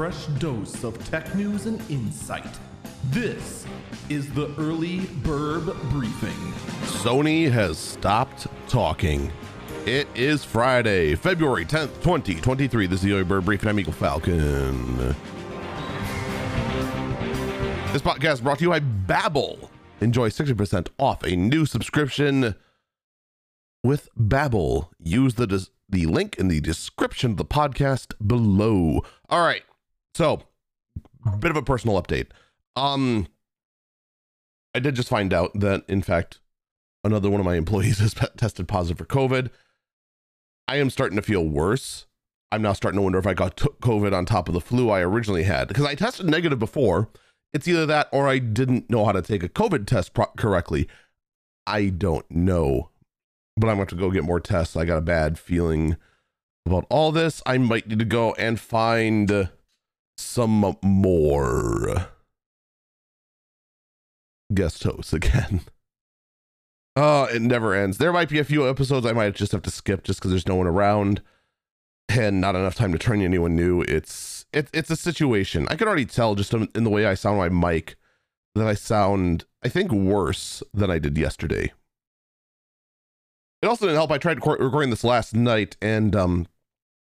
[0.00, 2.58] fresh dose of tech news and insight.
[3.10, 3.66] This
[4.08, 6.30] is the Early Bird Briefing.
[6.84, 9.30] Sony has stopped talking.
[9.84, 12.86] It is Friday, February 10th, 2023.
[12.86, 13.68] This is the Early Bird Briefing.
[13.68, 14.96] I'm Eagle Falcon.
[17.92, 19.68] This podcast brought to you by Babbel.
[20.00, 22.54] Enjoy 60% off a new subscription
[23.84, 24.88] with Babbel.
[24.98, 29.04] Use the des- the link in the description of the podcast below.
[29.28, 29.62] All right.
[30.14, 30.42] So,
[31.38, 32.28] bit of a personal update.
[32.76, 33.26] Um
[34.74, 36.40] I did just find out that in fact
[37.02, 39.50] another one of my employees has tested positive for COVID.
[40.68, 42.06] I am starting to feel worse.
[42.52, 45.00] I'm now starting to wonder if I got COVID on top of the flu I
[45.00, 47.08] originally had because I tested negative before.
[47.52, 50.88] It's either that or I didn't know how to take a COVID test correctly.
[51.66, 52.90] I don't know,
[53.56, 54.76] but I'm going to go get more tests.
[54.76, 55.96] I got a bad feeling
[56.66, 57.42] about all this.
[57.46, 59.50] I might need to go and find
[60.20, 62.08] some more
[64.52, 65.62] guest hosts again.
[66.96, 67.98] Oh, it never ends.
[67.98, 70.48] There might be a few episodes I might just have to skip just because there's
[70.48, 71.22] no one around
[72.08, 73.82] and not enough time to train anyone new.
[73.82, 75.66] It's it, it's a situation.
[75.70, 77.96] I can already tell just in the way I sound my mic
[78.54, 81.72] that I sound, I think, worse than I did yesterday.
[83.62, 84.10] It also didn't help.
[84.10, 86.46] I tried recording this last night, and um,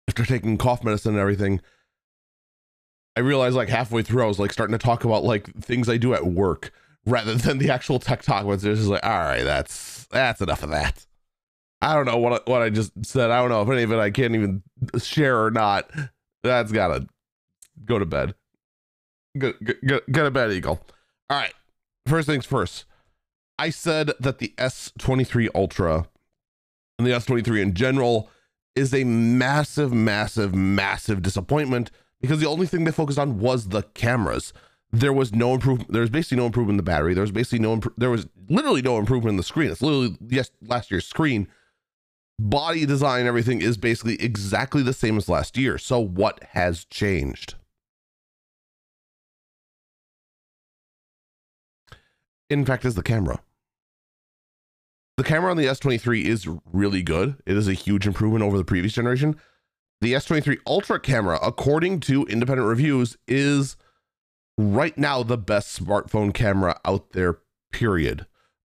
[0.08, 1.60] after taking cough medicine and everything,
[3.18, 5.96] I realized like halfway through I was like starting to talk about like things I
[5.96, 6.70] do at work
[7.04, 8.46] rather than the actual tech talk.
[8.46, 11.04] It's just like, all right, that's that's enough of that.
[11.82, 13.32] I don't know what what I just said.
[13.32, 14.62] I don't know if any of it I can't even
[14.98, 15.90] share or not.
[16.44, 17.08] That's gotta
[17.84, 18.36] go to bed.
[19.36, 19.52] Go,
[19.84, 20.80] go, go to bed, Eagle.
[21.28, 21.54] All right.
[22.06, 22.84] First things first.
[23.58, 26.06] I said that the S23 Ultra
[27.00, 28.30] and the S23 in general
[28.76, 31.90] is a massive, massive, massive disappointment
[32.20, 34.52] because the only thing they focused on was the cameras.
[34.90, 35.92] There was no improvement.
[35.92, 37.14] There was basically no improvement in the battery.
[37.14, 37.74] There was basically no.
[37.74, 39.70] Imp- there was literally no improvement in the screen.
[39.70, 41.48] It's literally yes, last year's screen.
[42.40, 45.76] Body design, everything is basically exactly the same as last year.
[45.76, 47.56] So what has changed?
[52.48, 53.40] In fact, is the camera.
[55.18, 57.36] The camera on the S23 is really good.
[57.44, 59.36] It is a huge improvement over the previous generation.
[60.00, 63.76] The S23 Ultra camera, according to independent reviews, is
[64.56, 67.38] right now the best smartphone camera out there,
[67.72, 68.26] period.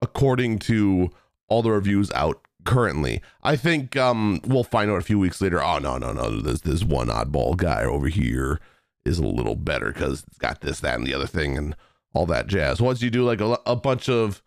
[0.02, 1.10] According to
[1.48, 3.22] all the reviews out currently.
[3.42, 5.62] I think um, we'll find out a few weeks later.
[5.62, 6.40] Oh no, no, no!
[6.40, 8.60] This this one oddball guy over here
[9.04, 11.76] is a little better because it's got this, that, and the other thing, and
[12.14, 12.80] all that jazz.
[12.80, 14.42] Once you do like a, a bunch of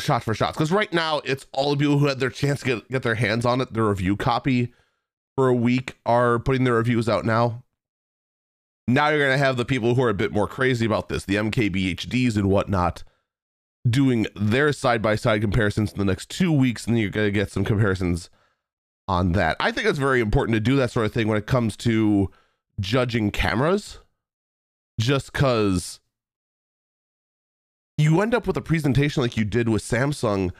[0.00, 2.66] shot for shots, because right now it's all the people who had their chance to
[2.66, 4.72] get get their hands on it, the review copy
[5.36, 7.62] for a week are putting their reviews out now.
[8.88, 11.36] Now you're gonna have the people who are a bit more crazy about this, the
[11.36, 13.04] MKBHDs and whatnot
[13.88, 17.26] doing their side by side comparisons in the next two weeks, and then you're going
[17.26, 18.30] to get some comparisons
[19.08, 19.56] on that.
[19.58, 22.30] I think it's very important to do that sort of thing when it comes to
[22.80, 23.98] judging cameras,
[25.00, 26.00] just because
[27.98, 30.52] you end up with a presentation like you did with Samsung,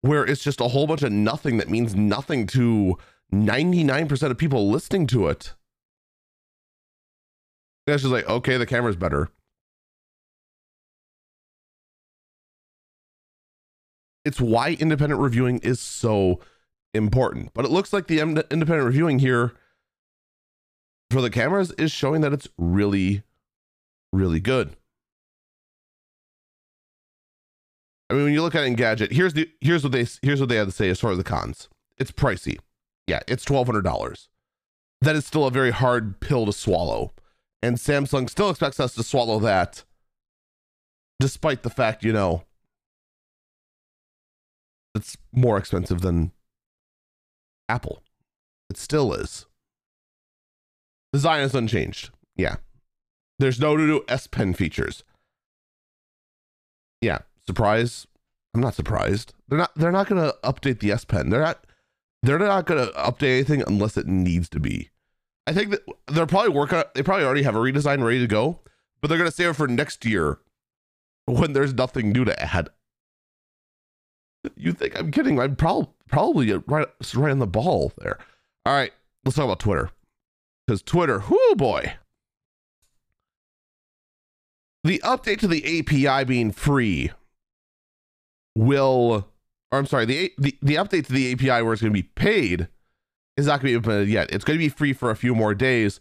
[0.00, 2.98] where it's just a whole bunch of nothing that means nothing to
[3.42, 5.54] 99% of people listening to it.
[7.86, 9.30] It's just like, okay, the camera's better.
[14.24, 16.40] it's why independent reviewing is so
[16.92, 17.52] important.
[17.54, 19.52] But it looks like the independent reviewing here
[21.10, 23.22] for the cameras is showing that it's really,
[24.12, 24.76] really good.
[28.10, 30.56] I mean, when you look at Engadget, here's the here's what they here's what they
[30.56, 31.68] had to say as far as the cons.
[31.96, 32.58] It's pricey.
[33.06, 34.28] Yeah, it's twelve hundred dollars.
[35.00, 37.12] That is still a very hard pill to swallow,
[37.62, 39.84] and Samsung still expects us to swallow that,
[41.20, 42.44] despite the fact you know
[44.94, 46.32] it's more expensive than
[47.68, 48.02] Apple.
[48.70, 49.46] It still is.
[51.12, 52.10] Design is unchanged.
[52.36, 52.56] Yeah.
[53.38, 55.02] There's no new S Pen features.
[57.00, 57.18] Yeah.
[57.46, 58.06] Surprise?
[58.54, 59.34] I'm not surprised.
[59.48, 61.30] They're not they're not gonna update the S Pen.
[61.30, 61.66] They're not
[62.24, 64.90] they're not gonna update anything unless it needs to be.
[65.46, 68.60] I think that they're probably working they probably already have a redesign ready to go,
[69.00, 70.38] but they're gonna save it for next year
[71.26, 72.70] when there's nothing new to add.
[74.56, 75.40] You think I'm kidding?
[75.40, 78.18] I'm probably probably right right on the ball there.
[78.66, 78.92] All right,
[79.24, 79.90] let's talk about Twitter.
[80.66, 81.94] Because Twitter, whoo boy.
[84.82, 87.10] The update to the API being free
[88.54, 89.26] will
[89.74, 92.08] or I'm sorry, the the, the update to the API where it's going to be
[92.14, 92.68] paid
[93.36, 94.30] is not going to be implemented yet.
[94.32, 96.00] It's going to be free for a few more days.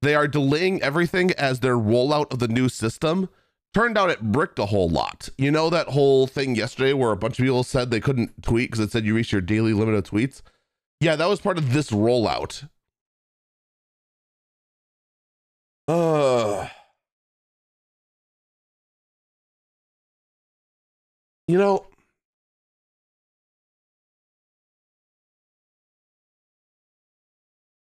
[0.00, 3.28] they are delaying everything as their rollout of the new system.
[3.74, 5.28] Turned out it bricked a whole lot.
[5.38, 8.70] You know that whole thing yesterday where a bunch of people said they couldn't tweet
[8.70, 10.42] because it said you reached your daily limit of tweets?
[11.00, 12.68] Yeah, that was part of this rollout.
[15.88, 16.68] Uh,
[21.48, 21.86] you know,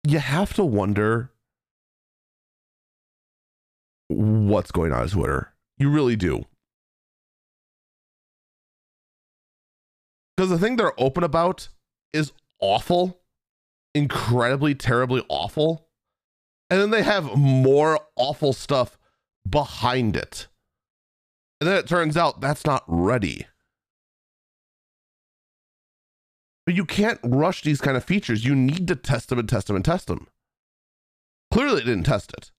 [0.05, 1.31] you have to wonder
[4.09, 5.53] what's going on on Twitter.
[5.79, 6.45] You really do.
[10.37, 11.69] Because the thing they're open about
[12.13, 13.21] is awful,
[13.95, 15.89] incredibly, terribly awful.
[16.71, 18.99] And then they have more awful stuff
[19.49, 20.49] behind it.
[21.61, 23.47] And then it turns out that's not ready.
[26.65, 28.45] But you can't rush these kind of features.
[28.45, 30.29] You need to test them and test them and test them.
[31.53, 32.51] Clearly, they didn't test it,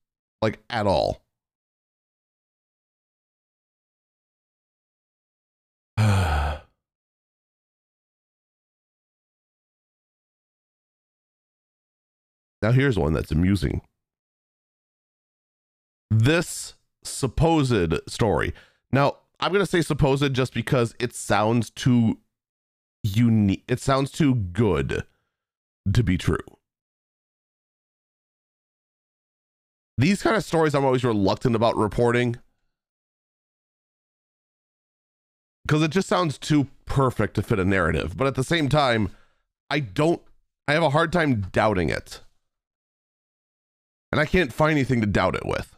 [0.41, 1.23] like at all.
[12.61, 13.81] Now, here's one that's amusing.
[16.09, 18.53] This supposed story.
[18.89, 22.19] Now, I'm going to say supposed just because it sounds too
[23.03, 23.63] unique.
[23.67, 25.03] It sounds too good
[25.91, 26.37] to be true.
[29.97, 32.37] These kind of stories I'm always reluctant about reporting
[35.65, 38.17] because it just sounds too perfect to fit a narrative.
[38.17, 39.09] But at the same time,
[39.69, 40.21] I don't,
[40.67, 42.21] I have a hard time doubting it
[44.11, 45.72] and I can't find anything to doubt it with.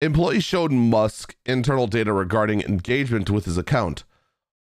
[0.00, 4.04] Employees showed Musk internal data regarding engagement with his account,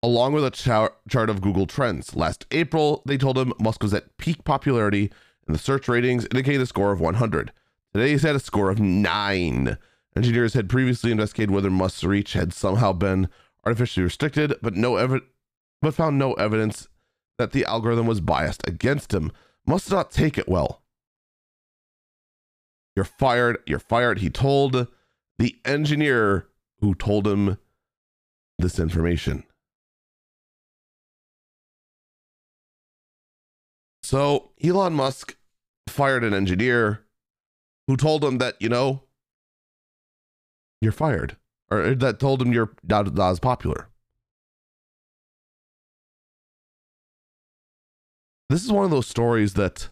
[0.03, 2.17] along with a char- chart of Google Trends.
[2.17, 5.13] Last April, they told him Musk was at peak popularity,
[5.47, 7.53] and the search ratings indicated a score of 100.
[7.93, 9.77] Today, he's at a score of 9.
[10.17, 13.29] Engineers had previously investigated whether Musk's reach had somehow been
[13.67, 15.29] artificially restricted, but no evidence
[15.81, 16.89] but found no evidence
[17.39, 19.31] that the algorithm was biased against him.
[19.65, 20.83] Must not take it well.
[22.97, 23.59] You're fired.
[23.65, 24.19] You're fired.
[24.19, 24.89] He told
[25.39, 26.49] the engineer
[26.81, 27.59] who told him
[28.59, 29.45] this information.
[34.03, 35.37] So Elon Musk
[35.89, 37.05] fired an engineer
[37.87, 39.05] who told him that, you know,
[40.81, 41.37] you're fired,
[41.71, 43.89] or that told him you're not, as popular.
[48.49, 49.91] this is one of those stories that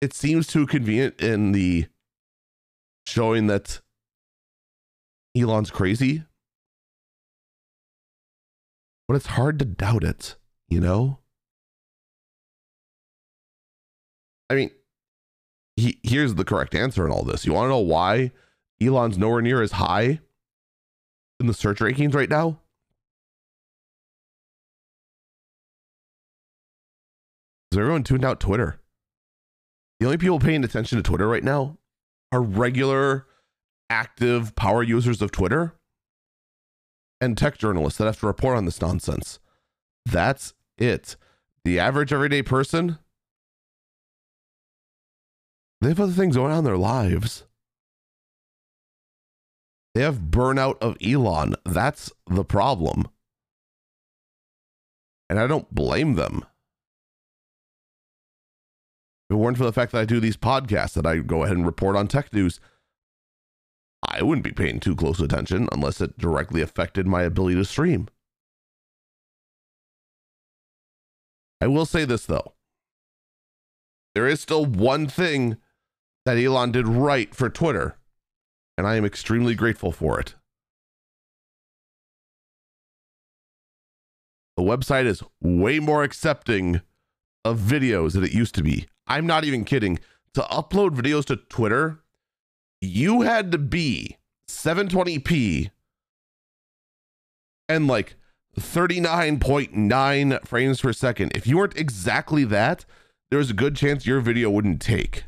[0.00, 1.86] it seems too convenient in the
[3.06, 3.80] showing that
[5.36, 6.24] Elon's crazy.
[9.06, 10.36] But it's hard to doubt it,
[10.68, 11.18] you know?
[14.48, 14.70] I mean,
[15.76, 17.44] he, here's the correct answer in all this.
[17.44, 18.32] You want to know why
[18.80, 20.20] Elon's nowhere near as high
[21.40, 22.60] in the search rankings right now?
[27.72, 28.80] Is everyone tuned out Twitter?
[29.98, 31.76] The only people paying attention to Twitter right now
[32.34, 33.26] are regular,
[33.88, 35.74] active power users of Twitter
[37.20, 39.38] and tech journalists that have to report on this nonsense.
[40.04, 41.16] That's it.
[41.64, 42.98] The average everyday person,
[45.80, 47.44] they have other things going on in their lives.
[49.94, 51.54] They have burnout of Elon.
[51.64, 53.06] That's the problem.
[55.30, 56.44] And I don't blame them.
[59.28, 61.56] If it weren't for the fact that I do these podcasts, that I go ahead
[61.56, 62.60] and report on tech news,
[64.06, 68.08] I wouldn't be paying too close attention unless it directly affected my ability to stream.
[71.60, 72.52] I will say this though.
[74.14, 75.56] There is still one thing
[76.26, 77.96] that Elon did right for Twitter,
[78.76, 80.34] and I am extremely grateful for it.
[84.56, 86.80] The website is way more accepting
[87.44, 88.86] of videos than it used to be.
[89.06, 89.98] I'm not even kidding.
[90.34, 92.00] To upload videos to Twitter,
[92.80, 94.18] you had to be
[94.48, 95.70] 720p
[97.68, 98.16] and like
[98.58, 101.32] 39.9 frames per second.
[101.34, 102.84] If you weren't exactly that,
[103.30, 105.24] there was a good chance your video wouldn't take.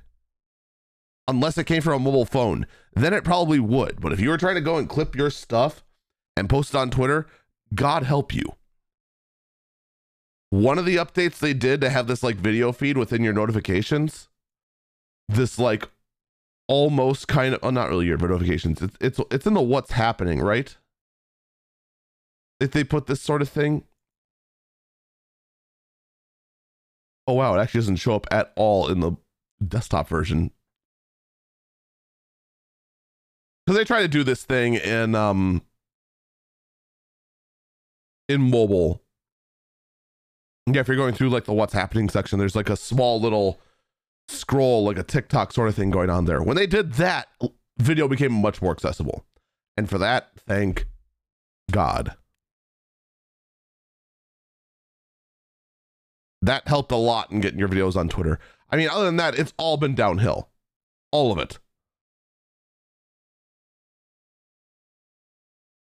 [1.28, 4.00] Unless it came from a mobile phone, then it probably would.
[4.00, 5.84] But if you were trying to go and clip your stuff
[6.36, 7.26] and post it on Twitter,
[7.74, 8.54] God help you.
[10.56, 14.28] One of the updates they did to have this like video feed within your notifications,
[15.28, 15.88] this like
[16.68, 18.80] almost kind of, oh, not really your notifications.
[18.80, 20.76] It's it's it's in the what's happening, right?
[22.60, 23.84] if they put this sort of thing.
[27.26, 29.12] Oh wow, it actually doesn't show up at all in the
[29.66, 30.52] desktop version.
[33.64, 35.62] Because they try to do this thing in um
[38.28, 39.02] in mobile.
[40.66, 43.60] Yeah, if you're going through like the what's happening section, there's like a small little
[44.28, 46.42] scroll, like a TikTok sort of thing going on there.
[46.42, 47.28] When they did that,
[47.78, 49.24] video became much more accessible.
[49.76, 50.86] And for that, thank
[51.70, 52.16] God.
[56.42, 58.38] That helped a lot in getting your videos on Twitter.
[58.70, 60.48] I mean, other than that, it's all been downhill.
[61.12, 61.58] All of it.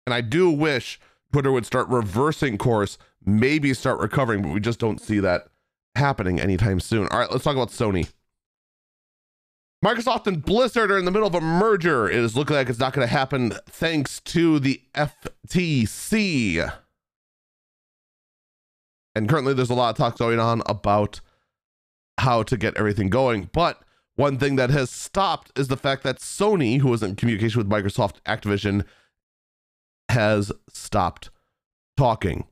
[0.06, 1.00] And I do wish
[1.32, 5.48] Twitter would start reversing course, maybe start recovering, but we just don't see that
[5.96, 7.08] happening anytime soon.
[7.08, 8.10] All right, let's talk about Sony.
[9.84, 12.10] Microsoft and Blizzard are in the middle of a merger.
[12.10, 16.74] It is looking like it's not going to happen thanks to the FTC.
[19.16, 21.22] And currently, there's a lot of talk going on about
[22.18, 23.50] how to get everything going.
[23.54, 23.82] But
[24.16, 27.70] one thing that has stopped is the fact that Sony, who was in communication with
[27.70, 28.84] Microsoft Activision,
[30.10, 31.30] has stopped
[31.98, 32.46] talking.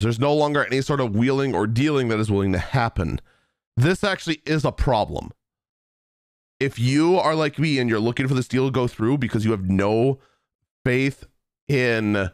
[0.00, 3.20] There's no longer any sort of wheeling or dealing that is willing to happen.
[3.76, 5.30] This actually is a problem.
[6.58, 9.44] If you are like me and you're looking for this deal to go through because
[9.44, 10.18] you have no
[10.84, 11.24] faith
[11.68, 12.30] in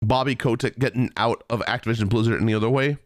[0.00, 2.98] Bobby Kotick getting out of Activision Blizzard any other way,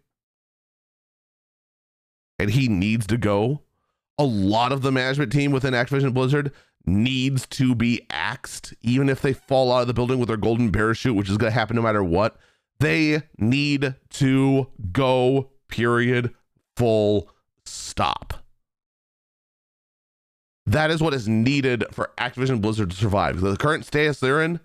[2.40, 3.60] and he needs to go,
[4.18, 6.52] a lot of the management team within Activision Blizzard
[6.86, 10.72] needs to be axed, even if they fall out of the building with their golden
[10.72, 12.38] parachute, which is going to happen no matter what
[12.78, 16.34] they need to go, period,
[16.76, 17.28] full
[17.66, 18.32] stop.
[20.64, 23.42] That is what is needed for Activision Blizzard to survive.
[23.42, 24.60] The current status they're in,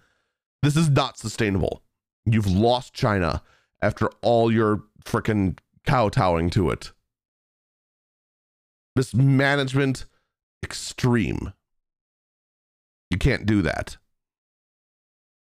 [0.62, 1.84] this is not sustainable.
[2.26, 3.42] You've lost China
[3.82, 6.94] after all your freaking kowtowing to it.
[8.96, 10.06] This management
[10.64, 11.54] extreme.
[13.10, 13.98] You can't do that.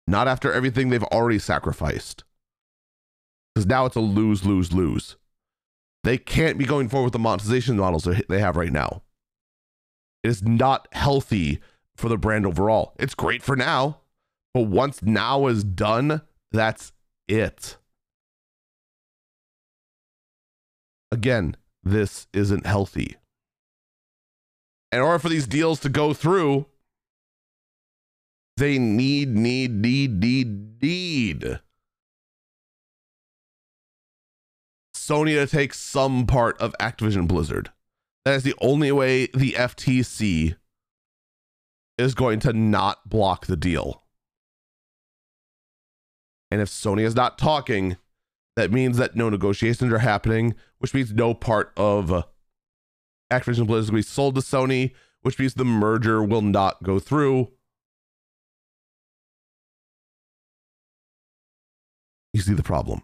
[0.07, 2.25] Not after everything they've already sacrificed
[3.55, 5.17] because now it's a lose, lose, lose.
[6.05, 9.03] They can't be going forward with the monetization models they have right now.
[10.23, 11.61] It is not healthy
[11.97, 12.95] for the brand overall.
[12.99, 14.01] It's great for now,
[14.55, 16.93] but once now is done, that's
[17.29, 17.77] it.
[21.13, 23.17] Again, this isn't healthy.
[24.93, 26.67] In order for these deals to go through,
[28.57, 31.61] they need, need, need, need, need
[35.11, 37.71] Sony to take some part of Activision Blizzard.
[38.25, 40.57] That is the only way the FTC
[41.99, 44.05] is going to not block the deal.
[46.51, 47.97] And if Sony is not talking,
[48.57, 52.25] that means that no negotiations are happening, which means no part of
[53.31, 57.51] Activision Blizzard will be sold to Sony, which means the merger will not go through.
[62.33, 63.03] You see the problem.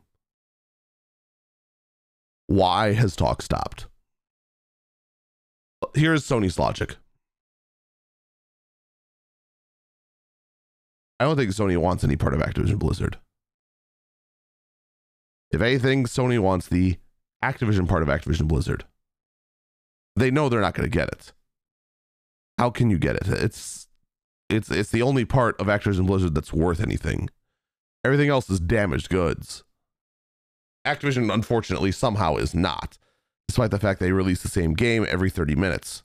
[2.47, 3.87] Why has talk stopped?
[5.95, 6.97] Here's Sony's logic.
[11.19, 13.19] I don't think Sony wants any part of Activision Blizzard.
[15.51, 16.99] If anything, Sony wants the
[17.43, 18.85] Activision part of Activision Blizzard.
[20.17, 21.33] They know they're not going to get it.
[22.59, 23.29] How can you get it?
[23.29, 23.87] It's
[24.49, 27.29] it's it's the only part of Activision Blizzard that's worth anything.
[28.05, 29.63] Everything else is damaged goods.
[30.87, 32.97] Activision, unfortunately, somehow is not,
[33.49, 36.05] despite the fact they release the same game every 30 minutes.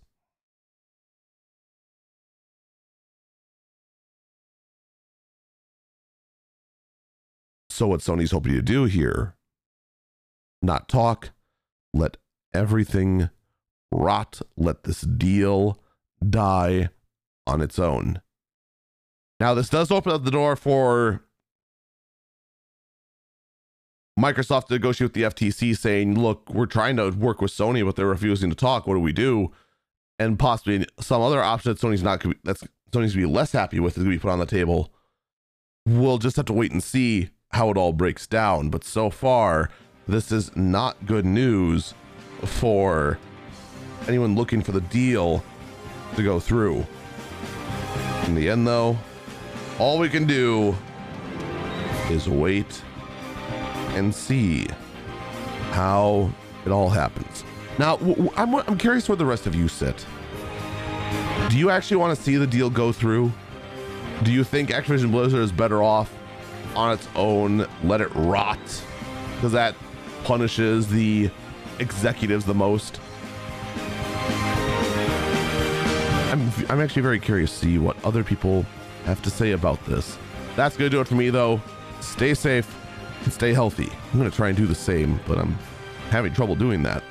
[7.69, 9.35] So, what Sony's hoping to do here,
[10.61, 11.29] not talk,
[11.93, 12.17] let
[12.53, 13.29] everything
[13.91, 15.79] rot, let this deal
[16.27, 16.89] die
[17.47, 18.21] on its own.
[19.39, 21.23] Now, this does open up the door for
[24.19, 27.95] Microsoft to negotiate with the FTC saying, look, we're trying to work with Sony, but
[27.95, 28.85] they're refusing to talk.
[28.85, 29.51] What do we do?
[30.19, 33.97] And possibly some other option that Sony's not that's Sony's to be less happy with
[33.97, 34.93] is to be put on the table.
[35.87, 38.69] We'll just have to wait and see how it all breaks down.
[38.69, 39.71] But so far,
[40.07, 41.95] this is not good news
[42.43, 43.17] for
[44.07, 45.43] anyone looking for the deal
[46.15, 46.85] to go through.
[48.25, 48.97] In the end, though,
[49.79, 50.75] all we can do
[52.09, 52.83] is wait
[53.93, 54.67] and see
[55.71, 56.31] how
[56.65, 57.43] it all happens.
[57.77, 57.97] Now,
[58.35, 60.05] I'm, I'm curious where the rest of you sit.
[61.49, 63.31] Do you actually want to see the deal go through?
[64.23, 66.13] Do you think Activision Blizzard is better off
[66.75, 68.59] on its own, let it rot?
[69.35, 69.75] Because that
[70.23, 71.31] punishes the
[71.79, 72.99] executives the most.
[76.71, 78.65] I'm actually very curious to see what other people
[79.03, 80.17] have to say about this.
[80.55, 81.61] That's going to do it for me, though.
[81.99, 82.73] Stay safe
[83.25, 83.89] and stay healthy.
[84.13, 85.57] I'm going to try and do the same, but I'm
[86.11, 87.03] having trouble doing that.